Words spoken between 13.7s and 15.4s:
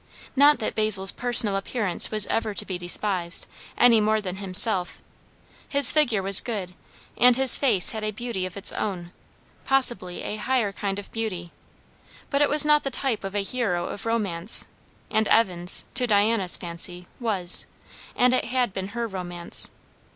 of romance; and